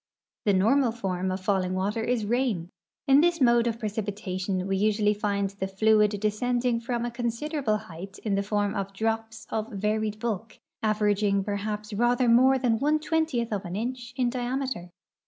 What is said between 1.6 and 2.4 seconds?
water is